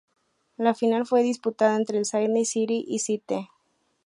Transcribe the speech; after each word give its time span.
La 0.57 0.73
final 0.73 1.05
fue 1.05 1.21
disputada 1.21 1.75
entre 1.75 1.99
el 1.99 2.05
Sydney 2.05 2.43
City 2.45 2.83
y 2.87 2.95
St. 2.95 3.51